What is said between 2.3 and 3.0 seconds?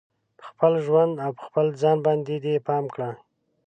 دې پام